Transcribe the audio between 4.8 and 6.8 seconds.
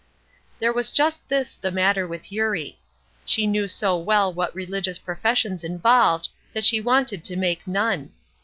professions involved that